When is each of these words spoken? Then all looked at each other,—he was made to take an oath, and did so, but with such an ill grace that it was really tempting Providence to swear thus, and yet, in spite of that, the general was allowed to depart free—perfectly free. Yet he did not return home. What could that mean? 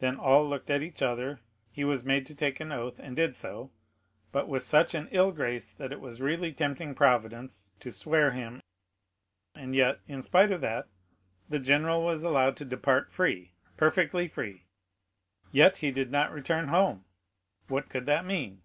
Then 0.00 0.16
all 0.16 0.46
looked 0.46 0.68
at 0.68 0.82
each 0.82 1.00
other,—he 1.00 1.82
was 1.82 2.04
made 2.04 2.26
to 2.26 2.34
take 2.34 2.60
an 2.60 2.70
oath, 2.70 2.98
and 2.98 3.16
did 3.16 3.34
so, 3.34 3.70
but 4.30 4.46
with 4.46 4.62
such 4.64 4.92
an 4.94 5.08
ill 5.12 5.32
grace 5.32 5.72
that 5.72 5.92
it 5.92 5.98
was 5.98 6.20
really 6.20 6.52
tempting 6.52 6.94
Providence 6.94 7.70
to 7.80 7.90
swear 7.90 8.32
thus, 8.32 8.60
and 9.54 9.74
yet, 9.74 10.00
in 10.06 10.20
spite 10.20 10.52
of 10.52 10.60
that, 10.60 10.88
the 11.48 11.58
general 11.58 12.02
was 12.04 12.22
allowed 12.22 12.58
to 12.58 12.66
depart 12.66 13.10
free—perfectly 13.10 14.28
free. 14.28 14.66
Yet 15.52 15.78
he 15.78 15.90
did 15.90 16.10
not 16.12 16.32
return 16.32 16.68
home. 16.68 17.06
What 17.68 17.88
could 17.88 18.04
that 18.04 18.26
mean? 18.26 18.60